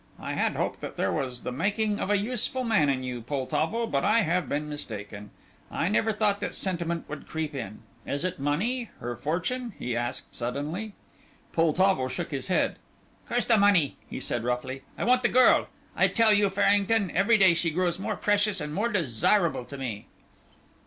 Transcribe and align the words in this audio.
"I 0.19 0.33
had 0.33 0.55
hoped 0.55 0.81
that 0.81 0.97
there 0.97 1.11
was 1.11 1.43
the 1.43 1.51
making 1.51 1.99
of 1.99 2.09
a 2.09 2.17
useful 2.17 2.63
man 2.63 2.89
in 2.89 3.03
you, 3.03 3.21
Poltavo, 3.21 3.85
but 3.85 4.03
I 4.03 4.21
have 4.21 4.49
been 4.49 4.67
mistaken. 4.67 5.29
I 5.69 5.89
never 5.89 6.11
thought 6.11 6.39
that 6.39 6.55
sentiment 6.55 7.07
would 7.07 7.27
creep 7.27 7.53
in. 7.53 7.83
Is 8.03 8.25
it 8.25 8.39
money 8.39 8.89
her 8.99 9.15
fortune?" 9.15 9.73
he 9.77 9.95
asked, 9.95 10.33
suddenly. 10.33 10.93
Poltavo 11.53 12.07
shook 12.07 12.31
his 12.31 12.47
head. 12.47 12.77
"Curse 13.27 13.45
the 13.45 13.57
money," 13.59 13.95
he 14.09 14.19
said, 14.19 14.43
roughly; 14.43 14.81
"I 14.97 15.03
want 15.03 15.21
the 15.21 15.29
girl. 15.29 15.67
I 15.95 16.07
tell 16.07 16.33
you, 16.33 16.49
Farrington, 16.49 17.11
every 17.11 17.37
day 17.37 17.53
she 17.53 17.69
grows 17.69 17.99
more 17.99 18.15
precious 18.15 18.59
and 18.59 18.73
more 18.73 18.89
desirable 18.89 19.65
to 19.65 19.77
me." 19.77 20.07